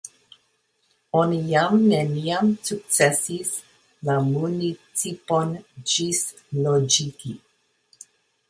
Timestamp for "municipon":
4.31-5.55